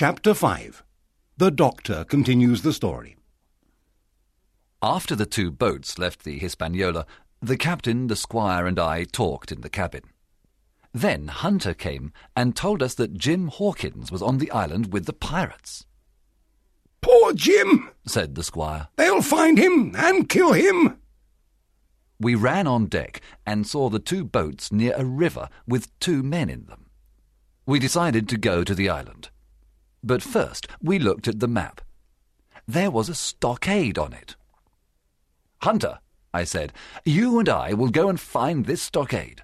Chapter 0.00 0.32
5 0.32 0.82
The 1.36 1.50
Doctor 1.50 2.04
continues 2.04 2.62
the 2.62 2.72
story. 2.72 3.18
After 4.80 5.14
the 5.14 5.26
two 5.26 5.50
boats 5.50 5.98
left 5.98 6.24
the 6.24 6.38
Hispaniola, 6.38 7.04
the 7.42 7.58
captain, 7.58 8.06
the 8.06 8.16
squire, 8.16 8.64
and 8.66 8.78
I 8.78 9.04
talked 9.04 9.52
in 9.52 9.60
the 9.60 9.68
cabin. 9.68 10.04
Then 10.94 11.28
Hunter 11.28 11.74
came 11.74 12.14
and 12.34 12.56
told 12.56 12.82
us 12.82 12.94
that 12.94 13.18
Jim 13.18 13.48
Hawkins 13.48 14.10
was 14.10 14.22
on 14.22 14.38
the 14.38 14.50
island 14.52 14.90
with 14.90 15.04
the 15.04 15.12
pirates. 15.12 15.84
Poor 17.02 17.34
Jim, 17.34 17.90
said 18.06 18.36
the 18.36 18.42
squire. 18.42 18.88
They'll 18.96 19.20
find 19.20 19.58
him 19.58 19.94
and 19.98 20.30
kill 20.30 20.54
him. 20.54 20.96
We 22.18 22.34
ran 22.36 22.66
on 22.66 22.86
deck 22.86 23.20
and 23.44 23.66
saw 23.66 23.90
the 23.90 23.98
two 23.98 24.24
boats 24.24 24.72
near 24.72 24.94
a 24.96 25.04
river 25.04 25.50
with 25.66 25.92
two 26.00 26.22
men 26.22 26.48
in 26.48 26.64
them. 26.64 26.86
We 27.66 27.78
decided 27.78 28.30
to 28.30 28.38
go 28.38 28.64
to 28.64 28.74
the 28.74 28.88
island. 28.88 29.28
But 30.02 30.22
first 30.22 30.66
we 30.82 30.98
looked 30.98 31.28
at 31.28 31.40
the 31.40 31.48
map. 31.48 31.80
There 32.66 32.90
was 32.90 33.08
a 33.08 33.14
stockade 33.14 33.98
on 33.98 34.12
it. 34.12 34.36
Hunter, 35.62 35.98
I 36.32 36.44
said, 36.44 36.72
you 37.04 37.38
and 37.38 37.48
I 37.48 37.74
will 37.74 37.90
go 37.90 38.08
and 38.08 38.18
find 38.18 38.64
this 38.64 38.82
stockade. 38.82 39.42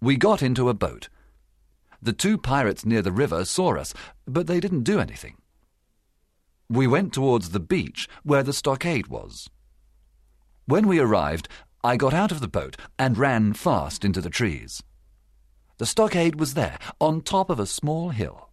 We 0.00 0.16
got 0.16 0.42
into 0.42 0.68
a 0.68 0.74
boat. 0.74 1.08
The 2.00 2.12
two 2.12 2.36
pirates 2.36 2.84
near 2.84 3.02
the 3.02 3.12
river 3.12 3.44
saw 3.44 3.76
us, 3.76 3.94
but 4.26 4.48
they 4.48 4.58
didn't 4.58 4.82
do 4.82 4.98
anything. 4.98 5.36
We 6.68 6.86
went 6.86 7.12
towards 7.12 7.50
the 7.50 7.60
beach 7.60 8.08
where 8.24 8.42
the 8.42 8.52
stockade 8.52 9.06
was. 9.06 9.48
When 10.66 10.88
we 10.88 10.98
arrived, 10.98 11.48
I 11.84 11.96
got 11.96 12.14
out 12.14 12.32
of 12.32 12.40
the 12.40 12.48
boat 12.48 12.76
and 12.98 13.18
ran 13.18 13.52
fast 13.52 14.04
into 14.04 14.20
the 14.20 14.30
trees. 14.30 14.82
The 15.78 15.86
stockade 15.86 16.40
was 16.40 16.54
there, 16.54 16.78
on 17.00 17.20
top 17.20 17.50
of 17.50 17.60
a 17.60 17.66
small 17.66 18.10
hill. 18.10 18.51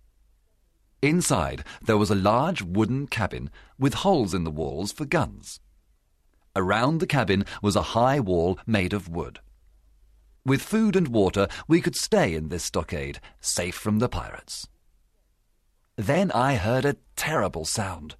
Inside, 1.02 1.64
there 1.82 1.98
was 1.98 2.10
a 2.10 2.16
large 2.16 2.62
wooden 2.62 3.08
cabin 3.08 3.50
with 3.78 3.94
holes 3.96 4.34
in 4.34 4.44
the 4.44 4.52
walls 4.52 4.92
for 4.92 5.06
guns. 5.06 5.60
Around 6.56 7.00
the 7.00 7.08
cabin 7.08 7.46
was 7.62 7.76
a 7.76 7.94
high 7.94 8.20
wall 8.20 8.60
made 8.66 8.92
of 8.92 9.08
wood. 9.08 9.40
With 10.46 10.62
food 10.62 10.96
and 10.96 11.08
water, 11.08 11.48
we 11.68 11.80
could 11.80 11.96
stay 11.96 12.34
in 12.34 12.50
this 12.50 12.66
stockade, 12.66 13.22
safe 13.40 13.76
from 13.76 14.00
the 14.00 14.10
pirates. 14.10 14.68
Then 15.96 16.32
I 16.32 16.56
heard 16.56 16.86
a 16.86 16.98
terrible 17.16 17.66
sound. 17.66 18.16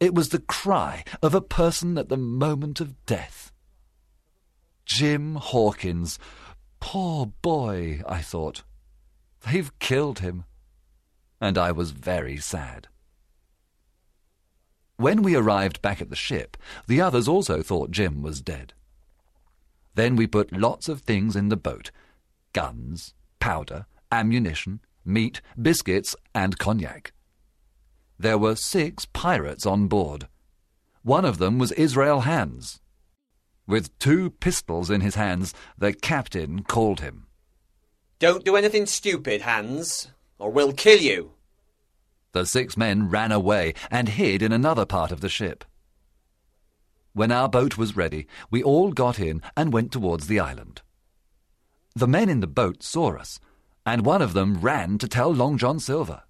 It 0.00 0.14
was 0.14 0.28
the 0.28 0.40
cry 0.46 1.04
of 1.22 1.34
a 1.34 1.40
person 1.40 1.96
at 1.96 2.08
the 2.08 2.16
moment 2.16 2.80
of 2.80 3.04
death. 3.06 3.52
Jim 4.84 5.36
Hawkins. 5.36 6.18
Poor 6.78 7.26
boy, 7.26 8.02
I 8.06 8.20
thought. 8.20 8.62
They've 9.46 9.78
killed 9.78 10.20
him. 10.20 10.44
And 11.40 11.58
I 11.58 11.72
was 11.72 11.90
very 11.90 12.38
sad. 12.38 12.88
When 14.96 15.22
we 15.22 15.34
arrived 15.34 15.82
back 15.82 16.00
at 16.00 16.08
the 16.08 16.16
ship, 16.16 16.56
the 16.86 17.00
others 17.00 17.26
also 17.26 17.62
thought 17.62 17.90
Jim 17.90 18.22
was 18.22 18.40
dead. 18.40 18.72
Then 19.94 20.16
we 20.16 20.26
put 20.26 20.52
lots 20.52 20.88
of 20.88 21.00
things 21.00 21.36
in 21.36 21.48
the 21.48 21.56
boat 21.56 21.90
guns, 22.52 23.14
powder, 23.40 23.86
ammunition, 24.12 24.80
meat, 25.04 25.40
biscuits, 25.60 26.14
and 26.34 26.56
cognac. 26.56 27.12
There 28.16 28.38
were 28.38 28.54
six 28.54 29.06
pirates 29.06 29.66
on 29.66 29.88
board. 29.88 30.28
One 31.02 31.24
of 31.24 31.38
them 31.38 31.58
was 31.58 31.72
Israel 31.72 32.20
Hands. 32.20 32.80
With 33.66 33.98
two 33.98 34.30
pistols 34.30 34.88
in 34.88 35.00
his 35.00 35.16
hands, 35.16 35.52
the 35.76 35.92
captain 35.92 36.62
called 36.62 37.00
him. 37.00 37.26
Don't 38.24 38.42
do 38.42 38.56
anything 38.56 38.86
stupid, 38.86 39.42
Hands, 39.42 40.08
or 40.38 40.50
we'll 40.50 40.72
kill 40.72 40.98
you. 40.98 41.32
The 42.32 42.46
six 42.46 42.74
men 42.74 43.10
ran 43.10 43.30
away 43.30 43.74
and 43.90 44.08
hid 44.08 44.40
in 44.40 44.50
another 44.50 44.86
part 44.86 45.12
of 45.12 45.20
the 45.20 45.28
ship. 45.28 45.62
When 47.12 47.30
our 47.30 47.50
boat 47.50 47.76
was 47.76 47.98
ready, 47.98 48.26
we 48.50 48.62
all 48.62 48.92
got 48.92 49.18
in 49.18 49.42
and 49.58 49.74
went 49.74 49.92
towards 49.92 50.26
the 50.26 50.40
island. 50.40 50.80
The 51.94 52.08
men 52.08 52.30
in 52.30 52.40
the 52.40 52.46
boat 52.46 52.82
saw 52.82 53.14
us, 53.14 53.40
and 53.84 54.06
one 54.06 54.22
of 54.22 54.32
them 54.32 54.58
ran 54.58 54.96
to 55.00 55.06
tell 55.06 55.30
Long 55.30 55.58
John 55.58 55.78
Silver. 55.78 56.22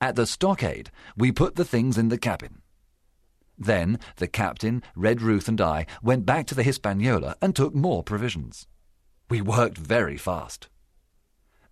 At 0.00 0.14
the 0.14 0.28
stockade, 0.28 0.92
we 1.16 1.32
put 1.32 1.56
the 1.56 1.64
things 1.64 1.98
in 1.98 2.08
the 2.08 2.18
cabin. 2.18 2.62
Then 3.58 3.98
the 4.18 4.28
captain, 4.28 4.84
Redruth, 4.96 5.48
and 5.48 5.60
I 5.60 5.86
went 6.04 6.24
back 6.24 6.46
to 6.46 6.54
the 6.54 6.62
Hispaniola 6.62 7.34
and 7.42 7.56
took 7.56 7.74
more 7.74 8.04
provisions. 8.04 8.68
We 9.28 9.40
worked 9.40 9.78
very 9.78 10.16
fast. 10.16 10.68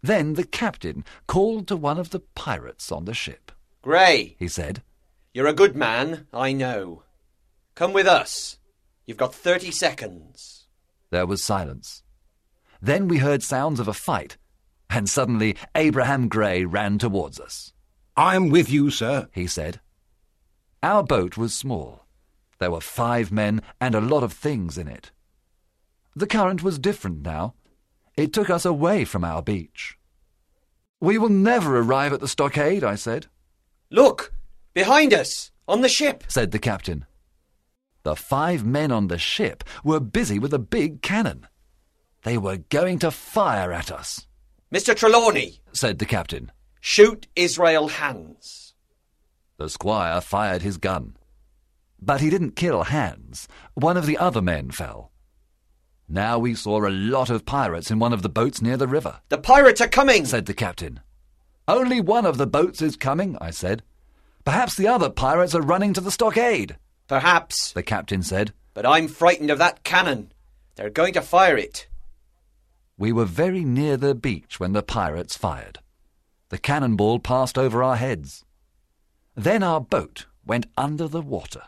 Then 0.03 0.35
the 0.35 0.45
captain 0.45 1.05
called 1.27 1.69
to 1.69 1.77
one 1.77 1.99
of 1.99 2.11
the 2.11 2.21
pirates 2.21 2.93
on 2.93 3.05
the 3.05 3.15
ship. 3.15 3.53
Gray, 3.81 4.37
he 4.39 4.49
said, 4.49 4.83
You're 5.33 5.47
a 5.47 5.53
good 5.53 5.77
man, 5.77 6.27
I 6.33 6.53
know. 6.53 7.05
Come 7.75 7.93
with 7.93 8.07
us. 8.07 8.59
You've 9.07 9.17
got 9.17 9.35
thirty 9.35 9.71
seconds. 9.71 10.67
There 11.11 11.27
was 11.27 11.43
silence. 11.43 12.03
Then 12.81 13.09
we 13.09 13.19
heard 13.19 13.43
sounds 13.43 13.81
of 13.81 13.89
a 13.89 13.93
fight, 13.93 14.37
and 14.91 15.09
suddenly 15.09 15.57
Abraham 15.75 16.29
Gray 16.29 16.65
ran 16.65 16.99
towards 16.99 17.41
us. 17.41 17.73
I'm 18.17 18.49
with 18.49 18.71
you, 18.71 18.91
sir, 18.91 19.29
he 19.33 19.47
said. 19.47 19.81
Our 20.83 21.03
boat 21.03 21.37
was 21.37 21.55
small. 21.55 22.05
There 22.59 22.71
were 22.71 22.81
five 22.81 23.33
men 23.33 23.63
and 23.81 23.95
a 23.95 24.01
lot 24.01 24.23
of 24.23 24.33
things 24.33 24.77
in 24.79 24.87
it. 24.87 25.11
The 26.17 26.27
current 26.27 26.63
was 26.63 26.79
different 26.79 27.23
now. 27.23 27.55
It 28.17 28.33
took 28.33 28.49
us 28.49 28.65
away 28.65 29.05
from 29.05 29.25
our 29.25 29.43
beach. 29.43 29.99
We 31.01 31.19
will 31.19 31.29
never 31.29 31.79
arrive 31.79 32.13
at 32.13 32.21
the 32.21 32.29
stockade, 32.29 32.85
I 32.85 32.95
said. 32.95 33.27
Look! 33.91 34.33
Behind 34.73 35.13
us! 35.13 35.51
On 35.67 35.81
the 35.81 35.89
ship! 35.89 36.25
said 36.29 36.51
the 36.51 36.59
captain. 36.59 37.07
The 38.05 38.15
five 38.15 38.65
men 38.65 38.93
on 38.93 39.09
the 39.09 39.19
ship 39.19 39.65
were 39.83 40.01
busy 40.01 40.39
with 40.39 40.55
a 40.55 40.59
big 40.59 41.03
cannon. 41.03 41.47
They 42.23 42.39
were 42.39 42.59
going 42.59 42.99
to 43.01 43.11
fire 43.11 43.73
at 43.73 43.91
us. 43.91 44.27
Mr. 44.73 44.95
Trelawney, 44.95 45.61
said 45.73 45.99
the 45.99 46.07
captain. 46.07 46.53
Shoot 46.81 47.27
Israel 47.35 47.89
Hands. 47.89 48.75
The 49.57 49.71
squire 49.71 50.21
fired 50.21 50.63
his 50.63 50.77
gun. 50.77 51.17
But 52.01 52.21
he 52.21 52.29
didn't 52.29 52.57
kill 52.57 52.85
Hands. 52.85 53.49
One 53.75 53.97
of 53.97 54.07
the 54.07 54.19
other 54.19 54.43
men 54.43 54.71
fell. 54.71 55.13
Now 56.09 56.39
we 56.39 56.55
saw 56.55 56.87
a 56.87 56.91
lot 56.91 57.31
of 57.31 57.47
pirates 57.47 57.91
in 57.91 57.99
one 57.99 58.13
of 58.13 58.23
the 58.23 58.29
boats 58.29 58.61
near 58.61 58.77
the 58.77 58.87
river. 58.87 59.21
The 59.29 59.39
pirates 59.39 59.81
are 59.81 59.89
coming, 59.89 60.27
said 60.27 60.47
the 60.47 60.55
captain. 60.55 61.01
Only 61.67 62.01
one 62.01 62.27
of 62.27 62.37
the 62.37 62.47
boats 62.47 62.83
is 62.83 62.97
coming, 62.97 63.39
I 63.41 63.51
said. 63.51 63.83
Perhaps 64.45 64.77
the 64.77 64.87
other 64.87 65.09
pirates 65.09 65.55
are 65.55 65.63
running 65.63 65.95
to 65.95 66.01
the 66.01 66.11
stockade. 66.11 66.77
Perhaps, 67.09 67.73
the 67.73 67.83
captain 67.83 68.23
said. 68.23 68.53
But 68.75 68.85
I'm 68.85 69.09
frightened 69.09 69.51
of 69.51 69.59
that 69.59 69.85
cannon. 69.85 70.33
They're 70.77 70.91
going 70.91 71.15
to 71.15 71.23
fire 71.23 71.57
it. 71.57 71.89
We 72.99 73.13
were 73.13 73.25
very 73.25 73.65
near 73.65 73.97
the 73.97 74.15
beach 74.15 74.61
when 74.61 74.73
the 74.73 74.83
pirates 74.83 75.37
fired. 75.37 75.79
The 76.51 76.59
cannonball 76.59 77.21
passed 77.21 77.57
over 77.57 77.83
our 77.83 77.97
heads. 77.97 78.45
Then 79.35 79.63
our 79.63 79.81
boat 79.81 80.27
went 80.45 80.67
under 80.77 81.09
the 81.09 81.23
water. 81.23 81.63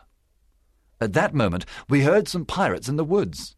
At 1.01 1.13
that 1.13 1.33
moment, 1.33 1.65
we 1.89 2.01
heard 2.01 2.27
some 2.27 2.45
pirates 2.45 2.87
in 2.87 2.95
the 2.95 3.03
woods. 3.03 3.55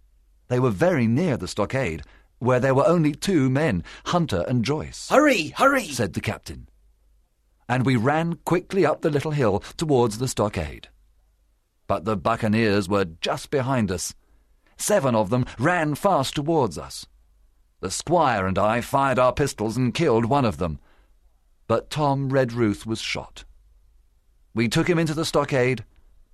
They 0.50 0.60
were 0.60 0.72
very 0.72 1.08
near 1.08 1.38
the 1.38 1.48
stockade, 1.48 2.02
where 2.40 2.60
there 2.60 2.76
were 2.76 2.88
only 2.88 3.14
two 3.14 3.50
men, 3.50 3.84
Hunter 4.08 4.44
and 4.48 4.66
Joyce. 4.66 5.08
Hurry, 5.10 5.50
hurry, 5.50 5.86
said 5.86 6.14
the 6.14 6.22
captain. 6.22 6.68
And 7.68 7.86
we 7.86 7.96
ran 7.96 8.40
quickly 8.46 8.86
up 8.86 9.02
the 9.02 9.12
little 9.12 9.32
hill 9.32 9.60
towards 9.78 10.18
the 10.18 10.28
stockade. 10.28 10.90
But 11.88 12.06
the 12.06 12.18
buccaneers 12.18 12.90
were 12.90 13.06
just 13.06 13.52
behind 13.52 13.92
us. 13.92 14.16
Seven 14.76 15.14
of 15.14 15.30
them 15.30 15.46
ran 15.60 15.94
fast 15.94 16.36
towards 16.36 16.78
us. 16.78 17.06
The 17.82 17.92
squire 17.92 18.48
and 18.48 18.58
I 18.58 18.82
fired 18.82 19.20
our 19.20 19.34
pistols 19.34 19.78
and 19.78 19.94
killed 19.94 20.26
one 20.26 20.46
of 20.46 20.58
them. 20.58 20.80
But 21.68 21.90
Tom 21.90 22.30
Redruth 22.30 22.86
was 22.86 23.00
shot. 23.00 23.44
We 24.56 24.68
took 24.68 24.90
him 24.90 24.98
into 24.98 25.14
the 25.14 25.26
stockade 25.26 25.86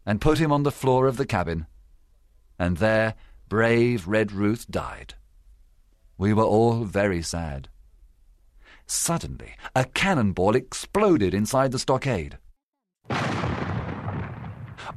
and 0.05 0.21
put 0.21 0.37
him 0.37 0.51
on 0.51 0.63
the 0.63 0.71
floor 0.71 1.07
of 1.07 1.17
the 1.17 1.25
cabin. 1.25 1.67
And 2.57 2.77
there 2.77 3.15
brave 3.55 4.03
Redruth 4.03 4.67
died. 4.69 5.13
We 6.17 6.33
were 6.33 6.43
all 6.43 6.83
very 6.83 7.21
sad. 7.21 7.69
Suddenly, 8.85 9.53
a 9.73 9.85
cannonball 9.85 10.57
exploded 10.57 11.33
inside 11.33 11.71
the 11.71 11.79
stockade. 11.79 12.37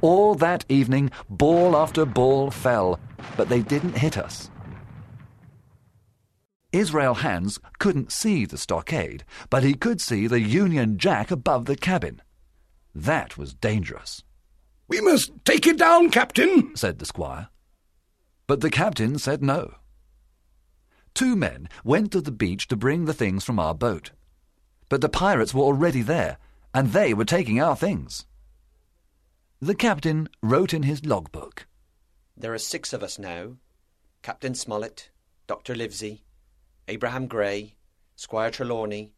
All 0.01 0.35
that 0.35 0.65
evening, 0.67 1.09
ball 1.29 1.77
after 1.77 2.03
ball 2.03 2.51
fell, 2.51 2.99
but 3.37 3.47
they 3.47 3.61
didn't 3.61 3.97
hit 3.97 4.17
us. 4.17 4.51
Israel 6.73 7.13
Hands 7.13 7.57
couldn't 7.79 8.11
see 8.11 8.43
the 8.43 8.57
stockade, 8.57 9.23
but 9.49 9.63
he 9.63 9.73
could 9.73 10.01
see 10.01 10.27
the 10.27 10.41
Union 10.41 10.97
Jack 10.97 11.31
above 11.31 11.63
the 11.63 11.77
cabin. 11.77 12.21
That 12.93 13.37
was 13.37 13.53
dangerous. 13.53 14.25
We 14.89 14.99
must 14.99 15.31
take 15.45 15.65
it 15.65 15.77
down, 15.77 16.09
Captain, 16.09 16.75
said 16.75 16.99
the 16.99 17.05
squire. 17.05 17.47
But 18.49 18.61
the 18.61 18.71
captain 18.71 19.19
said 19.19 19.43
no. 19.43 19.75
two 21.13 21.35
men 21.35 21.69
went 21.83 22.11
to 22.13 22.19
the 22.19 22.31
beach 22.31 22.67
to 22.69 22.75
bring 22.75 23.05
the 23.05 23.13
things 23.13 23.43
from 23.43 23.59
our 23.59 23.75
boat. 23.75 24.09
But 24.89 25.01
the 25.01 25.07
pirates 25.07 25.53
were 25.53 25.65
already 25.65 26.01
there, 26.01 26.39
and 26.73 26.91
they 26.91 27.13
were 27.13 27.25
taking 27.25 27.61
our 27.61 27.75
things. 27.75 28.25
The 29.61 29.75
captain 29.75 30.29
wrote 30.41 30.73
in 30.73 30.81
his 30.81 31.05
logbook. 31.05 31.67
There 32.35 32.51
are 32.51 32.57
six 32.57 32.91
of 32.91 33.03
us 33.03 33.19
now 33.19 33.57
Captain 34.23 34.55
Smollett, 34.55 35.11
Dr. 35.45 35.75
Livesey, 35.75 36.23
Abraham 36.87 37.27
Gray, 37.27 37.75
Squire 38.15 38.49
Trelawney, 38.49 39.13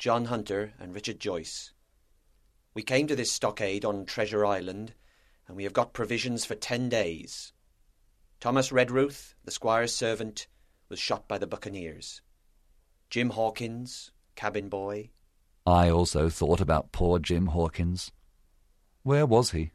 John 0.00 0.24
Hunter, 0.24 0.74
and 0.80 0.92
Richard 0.92 1.20
Joyce. 1.20 1.72
We 2.74 2.82
came 2.82 3.06
to 3.06 3.14
this 3.14 3.30
stockade 3.30 3.84
on 3.84 4.06
Treasure 4.06 4.44
Island, 4.44 4.94
and 5.46 5.56
we 5.56 5.62
have 5.62 5.72
got 5.72 5.92
provisions 5.92 6.44
for 6.44 6.56
ten 6.56 6.88
days. 6.88 7.52
Thomas 8.42 8.70
Redruth, 8.72 9.34
the 9.44 9.52
squire's 9.52 9.94
servant, 9.94 10.48
was 10.88 10.98
shot 10.98 11.28
by 11.28 11.38
the 11.38 11.46
buccaneers. 11.46 12.22
Jim 13.08 13.30
Hawkins, 13.30 14.10
cabin 14.34 14.68
boy. 14.68 15.10
I 15.64 15.88
also 15.88 16.28
thought 16.28 16.60
about 16.60 16.90
poor 16.90 17.20
Jim 17.20 17.46
Hawkins. 17.46 18.10
Where 19.04 19.26
was 19.26 19.52
he? 19.52 19.70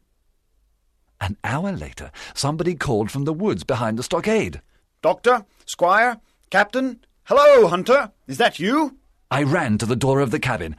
An 1.18 1.38
hour 1.42 1.72
later, 1.72 2.12
somebody 2.34 2.74
called 2.74 3.10
from 3.10 3.24
the 3.24 3.32
woods 3.32 3.64
behind 3.64 3.98
the 3.98 4.02
stockade. 4.02 4.60
Doctor, 5.00 5.46
Squire, 5.64 6.20
Captain. 6.50 7.00
Hello, 7.24 7.68
Hunter. 7.68 8.12
Is 8.26 8.36
that 8.36 8.58
you? 8.58 8.98
I 9.30 9.44
ran 9.44 9.78
to 9.78 9.86
the 9.86 9.96
door 9.96 10.20
of 10.20 10.30
the 10.30 10.38
cabin. 10.38 10.76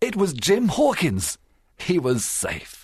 It 0.00 0.16
was 0.16 0.32
Jim 0.32 0.66
Hawkins. 0.66 1.38
He 1.78 1.96
was 1.96 2.24
safe. 2.24 2.79